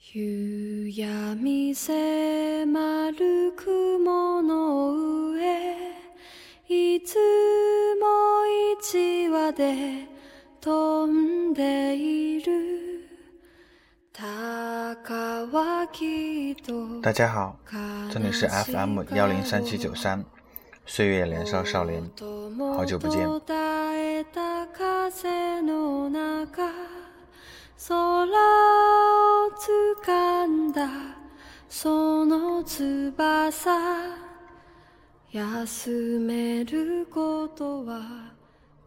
[0.00, 4.94] 夕闇迫る雲の
[5.32, 5.76] 上
[6.68, 7.16] いつ
[8.00, 8.46] も
[8.80, 10.06] 一羽で
[10.62, 13.06] 飛んでいる
[14.14, 15.12] 高
[15.52, 17.56] はきっと大家好，
[18.10, 20.24] 这里是 FM 幺零三七九三，
[20.86, 22.10] 岁月年少少年，
[22.74, 23.28] 好久不见。
[27.80, 28.26] 答えた風の中空
[29.46, 30.88] を掴んだ
[31.68, 33.70] その翼
[35.32, 38.32] 休めることは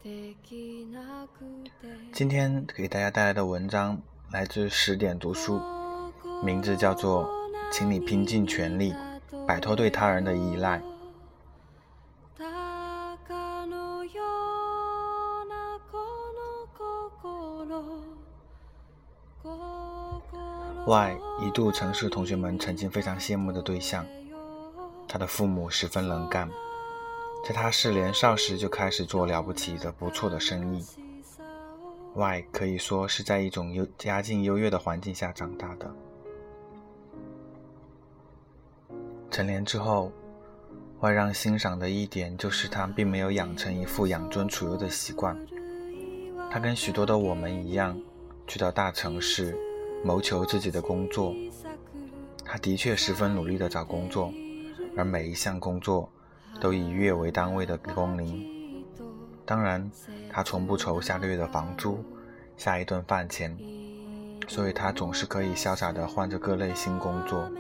[0.03, 1.45] できなく
[1.81, 4.01] て今天给大家带来的文章
[4.31, 5.59] 来自十点读书，
[6.43, 7.25] 名字叫做《
[7.71, 8.95] 请你拼尽全力
[9.47, 10.79] 摆脱对他人的依赖》。
[19.44, 19.52] 心
[20.86, 24.06] Y 一度曾是同学们曾经非常羡慕的对象，
[25.06, 26.48] 他的父母十分能干，
[27.46, 30.82] 在他是年少时就开始做了不起的不错的生意。
[32.14, 35.94] Y 可以说是在一种优家境优越的环境下长大的。
[39.30, 40.10] 成年之后
[41.00, 45.36] ，Y 让欣赏的一点就是他并没有养成一副养尊处优的习惯。
[46.50, 48.00] 他跟许多的我们一样，
[48.47, 49.56] 去到大城市，
[50.05, 51.34] 谋求自己的工作。
[52.45, 54.33] 他的确十分努力地找工作，
[54.97, 56.09] 而每一项工作
[56.61, 58.84] 都以月为单位的工龄。
[59.47, 59.91] 当然，
[60.31, 62.05] 他从不愁下个月的房租、
[62.56, 63.59] 下一顿饭钱，
[64.47, 67.50] 所以他总是可以潇洒地换着各类新工作。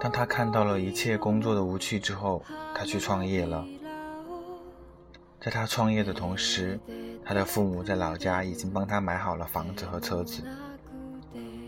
[0.00, 3.64] 当他看到了一切工作的无趣之后，他去创业了。
[5.44, 6.80] 在他创业的同时，
[7.22, 10.42] 他的父母在老家已经帮他买好了房子和车子。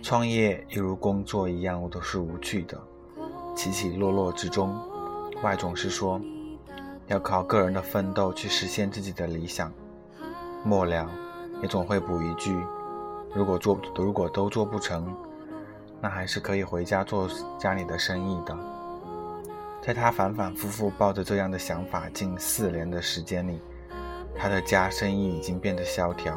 [0.02, 2.80] 创业犹如工作一样，我都是无趣的，
[3.54, 4.74] 起起落落之中，
[5.42, 6.18] 外总是说
[7.08, 9.70] 要靠个人的奋斗去实现自己的理想，
[10.64, 11.06] 末了
[11.60, 12.58] 也总会补一句：
[13.34, 15.14] 如果做如果都做不成，
[16.00, 17.28] 那还是可以回家做
[17.58, 18.56] 家里的生意的。
[19.86, 23.60] 在他反反复复抱着这样的想法近四年的时间里，
[24.36, 26.36] 他的家生意已经变得萧条。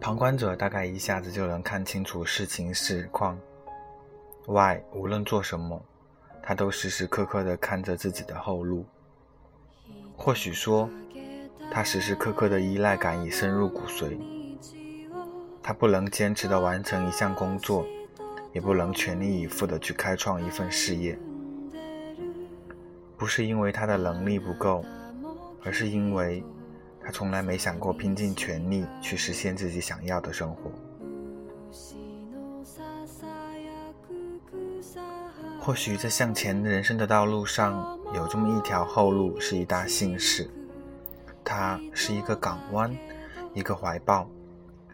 [0.00, 3.38] 旁观者大概一下子就能看清楚事情实况。
[4.46, 5.80] Y 无论做什么，
[6.42, 8.84] 他都时时刻刻的看着自己的后路。
[10.16, 10.90] 或许说，
[11.70, 14.18] 他时时刻刻的依赖感已深入骨髓。
[15.62, 17.86] 他不能坚持的完成一项工作，
[18.56, 21.18] 也不能全力以赴地去开创一份事业。
[23.14, 24.82] 不是因为他的能力不够，
[25.62, 26.42] 而是因为
[27.04, 30.72] 他从来没想过拼尽全力去实现自己想要的生活。
[35.60, 40.48] 或许在向前人生的道路上，有这么一条后路是一大幸事，
[41.44, 42.96] 它是一个港湾，
[43.52, 44.26] 一个怀抱，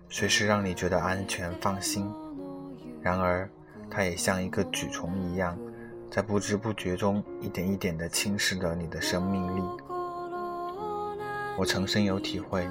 [0.09, 2.13] 随时让你觉得安全放心。
[3.03, 3.51] 然而，
[3.91, 5.59] 它也像一个蛆虫一样，
[6.11, 9.63] 在不知不觉中一点一点地侵蚀着你的生命力。
[11.59, 12.67] 我曾深有体会，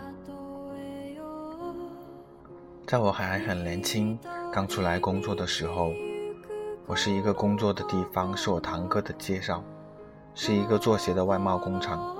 [2.87, 4.17] 在我还很年轻、
[4.51, 5.91] 刚出来工作的时候。
[6.87, 9.63] 我是一个工作的地方，是我堂哥的介绍，
[10.35, 12.17] 是一个做鞋的外贸工厂。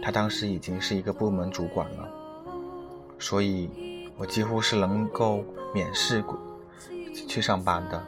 [0.00, 2.08] 他当时已经是一个部门主管了，
[3.18, 3.68] 所以
[4.16, 5.42] 我几乎是能够
[5.74, 6.22] 免试
[7.26, 8.02] 去上班的。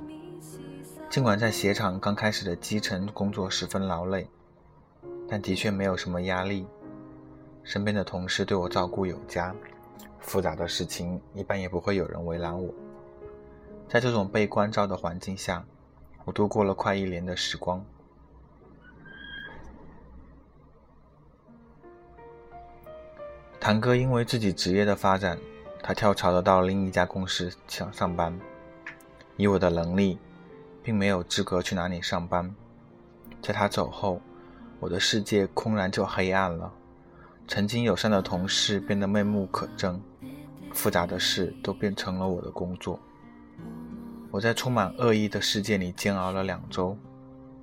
[1.09, 4.29] 尽管在鞋厂刚开始的基层工作十分劳累，
[5.29, 6.67] 但的确没有什么压力。
[7.65, 9.55] 身边的同事对我照顾有加，
[10.21, 12.73] 复杂的事情一般也不会有人为难我。
[13.89, 15.65] 在这种被关照的环境下，
[16.25, 17.85] 我度过了快一年的时光。
[23.59, 25.39] 堂哥因为自己职业的发展，
[25.83, 28.39] 他跳槽了到另一家公司想上班。
[29.39, 30.19] 以我的能力，
[30.83, 32.53] 并没有资格去哪里上班。
[33.41, 34.21] 在他走后，
[34.81, 36.73] 我的世界空然就黑暗了。
[37.47, 40.01] 曾经友善的同事变得面目可憎，
[40.73, 42.99] 复杂的事都变成了我的工作。
[44.33, 46.99] 我在充满恶意的世界里煎熬了两周，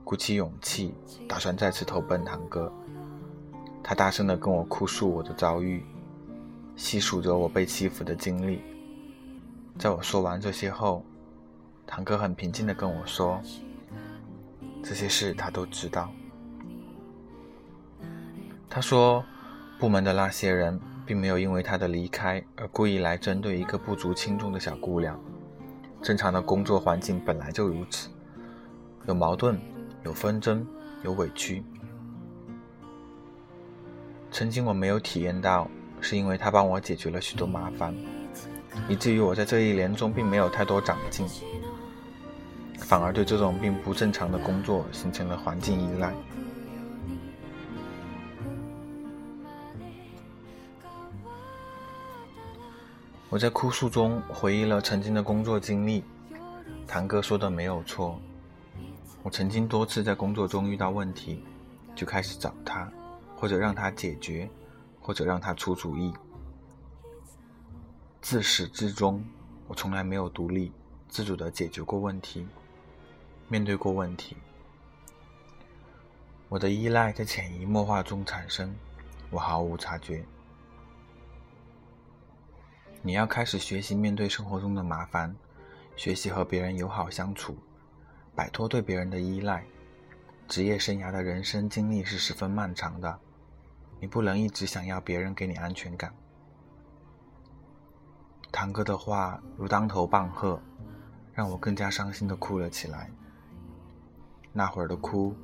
[0.05, 0.95] 鼓起勇气，
[1.27, 2.71] 打算再次投奔堂哥。
[3.83, 5.85] 他大声地跟我哭诉我的遭遇，
[6.77, 8.61] 细数着我被欺负的经历。
[9.77, 11.05] 在我说完这些后，
[11.87, 13.41] 堂哥很平静地跟我说
[14.83, 16.11] ：“这些事他都知道。”
[18.69, 19.23] 他说
[19.79, 25.19] ：“部门的那些人并没有因为他的离开而故意来针对一个不足轻重的小姑娘。
[26.01, 28.09] 正常的工作环境本来就如此，
[29.07, 29.59] 有矛盾，
[30.03, 30.65] 有纷争，
[31.03, 31.63] 有委屈。
[34.31, 35.69] 曾经我没有体验到，
[36.01, 37.95] 是因为他帮我解决了许多麻烦，
[38.89, 41.25] 以至于我在这一年中并没有太多长进，
[42.79, 46.13] 反而对这种并不正常的工作形成了环境依赖。
[53.29, 56.03] 我在哭诉中回忆了曾经的工作经历，
[56.87, 58.17] 堂哥说的没有错。
[59.23, 61.43] 我曾经多次在工作中遇到问题，
[61.95, 62.89] 就开始找他，
[63.35, 64.47] 或者让他解决，
[65.01, 66.13] 或者让他出主意。
[68.21, 69.25] 自始至终，
[69.67, 70.71] 我从来没有独立
[71.09, 72.47] 自主的解决过问题，
[73.47, 74.35] 面对过问题。
[76.49, 78.75] 我的依赖在潜移默化中产生，
[79.29, 80.23] 我毫无察觉。
[83.01, 85.35] 你要开始学习面对生活中的麻烦，
[85.95, 87.55] 学习和别人友好相处，
[88.33, 89.63] 摆脱对别人的依赖。
[90.47, 93.19] 职业生涯的人生经历是十分漫长的，
[93.99, 96.13] 你不能一直想要别人给你安全感。
[98.51, 100.59] 堂哥的话如当头棒喝，
[101.33, 103.11] 让我更加伤心的哭了起来。
[104.57, 105.35] 那会儿的哭，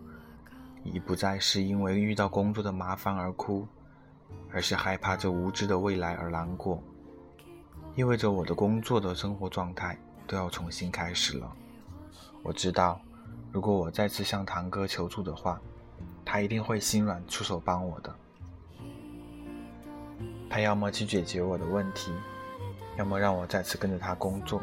[0.85, 3.67] 已不再是因为遇到工作的麻烦而哭，
[4.49, 6.81] 而是害怕这无知的未来而难过。
[7.93, 11.51] 意味着我的工作的生活状态都要重新开始了。
[12.41, 13.01] 我知道，
[13.51, 15.59] 如果我再次向堂哥求助的话，
[16.23, 18.15] 他一定会心软出手帮我的。
[20.49, 22.13] 他要么去解决我的问题，
[22.97, 24.61] 要么让我再次跟着他工作。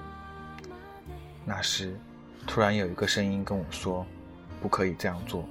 [1.44, 2.00] 那时，
[2.46, 4.06] 突然有一个声音跟我说
[4.60, 5.44] ：“不可以这样做，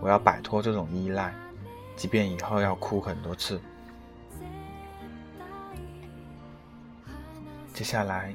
[0.00, 1.34] 我要摆脱这种依赖，
[1.96, 3.60] 即便以后要哭很多次。”
[7.72, 8.34] 接下来，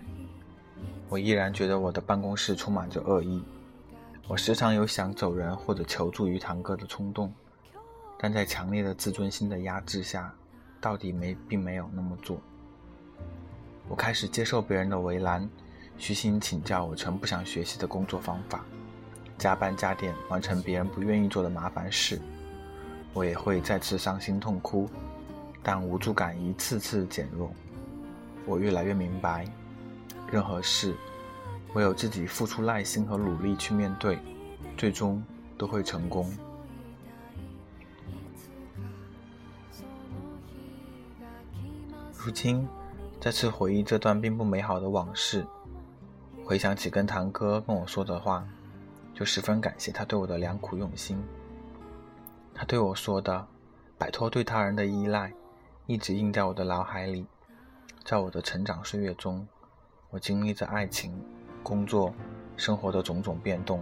[1.10, 3.44] 我依然觉得我的办公室充满着恶意。
[4.30, 7.34] 我时常有想走人或者求助于堂哥的冲动，
[8.18, 10.34] 但在强烈的自尊心的压制下，
[10.80, 12.40] 到底没并没有那么做。
[13.90, 15.50] 我开始接受别人的为难，
[15.98, 18.64] 虚心请教我曾不想学习的工作方法，
[19.44, 22.18] 加班加点完成别人不愿意做的麻烦事。
[23.14, 24.90] 我也会再次伤心痛哭，
[25.62, 27.52] 但无助感一次次减弱。
[28.46, 29.46] 我越来越明白，
[30.32, 30.96] 任何事，
[31.74, 34.18] 唯有自己付出耐心和努力去面对，
[34.78, 35.22] 最终
[35.58, 36.34] 都会成功。
[42.18, 42.66] 如今，
[43.20, 45.46] 再次回忆这段并不美好的往事，
[46.46, 48.48] 回想起跟堂哥跟我说的话，
[49.14, 51.24] 就十分感谢他对我的良苦用心。
[52.54, 53.48] 他对我说的
[53.98, 55.32] “摆脱对他人的依赖”，
[55.86, 57.26] 一直印在我的脑海里。
[58.04, 59.48] 在我的成长岁月中，
[60.10, 61.18] 我经历着爱情、
[61.64, 62.14] 工作、
[62.58, 63.82] 生活的种种变动，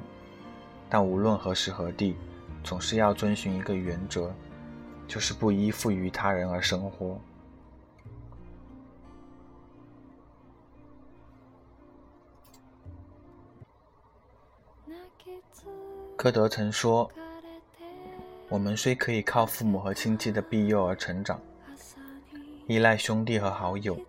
[0.89, 2.15] 但无论何时何地，
[2.63, 4.31] 总是要遵循一个原则，
[5.07, 7.19] 就是不依附于他人而生活。
[16.21, 17.09] 歌德曾说
[18.47, 21.41] ：“我们虽可以靠父母和亲戚的庇佑而成长。”
[22.69, 23.99] 依赖兄弟和好友，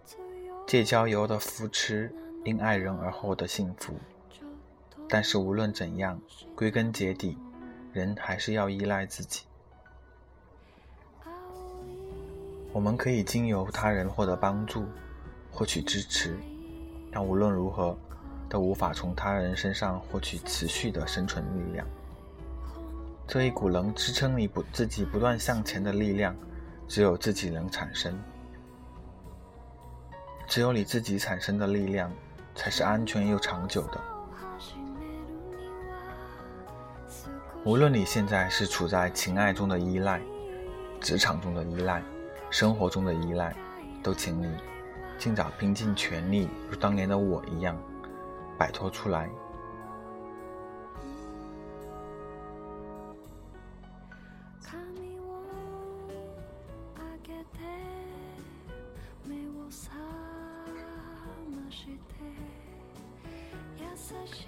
[0.66, 3.94] 借交友的扶持，因爱人而获得幸福。
[5.08, 6.20] 但是无论怎样，
[6.54, 7.38] 归根结底，
[7.94, 9.44] 人还是要依赖自己。
[12.75, 14.84] 我们可以经由他人获得帮助，
[15.50, 16.37] 获取支持，
[17.10, 17.96] 但无论如何，
[18.50, 21.87] 都无法从他人身上获取持续的生存力量。
[23.26, 26.36] 这一股能支撑你不自己不断向前的力量，
[26.86, 28.18] 只有自己能产生。
[30.46, 32.12] 只有你自己产生的力量，
[32.54, 34.00] 才是安全又长久的。
[37.64, 40.20] 无论你现在是处在情爱中的依赖、
[41.00, 42.02] 职场中的依赖、
[42.50, 43.54] 生活中的依赖，
[44.02, 44.50] 都请你
[45.16, 47.80] 尽早拼尽全力，如当年的我一样，
[48.58, 49.30] 摆脱出来。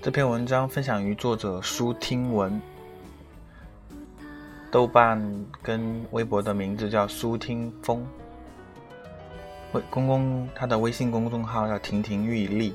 [0.00, 2.60] 这篇文章分享于作者舒听文，
[4.70, 8.06] 豆瓣跟微博的名字叫舒听风，
[9.72, 12.74] 微公公他的微信公众号叫亭亭玉立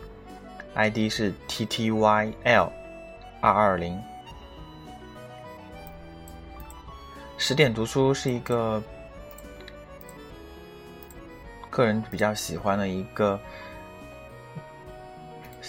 [0.76, 2.72] ，ID 是 T T Y L
[3.42, 4.02] 二二零。
[7.38, 8.84] 十点读书是一个
[11.70, 13.40] 个人比较喜欢的一个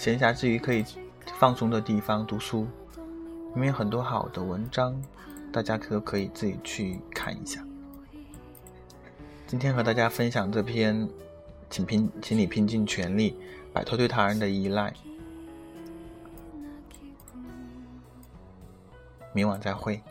[0.01, 0.83] 闲暇之余可以
[1.37, 2.65] 放松的地方——读书，
[3.53, 4.99] 里面有很多好的文章，
[5.53, 7.63] 大家都可以自己去看一下。
[9.45, 11.07] 今天和大家分享这篇，
[11.69, 13.37] 请拼，请你拼尽全力
[13.71, 14.91] 摆脱对他人的依赖。
[19.33, 20.01] 明晚再会。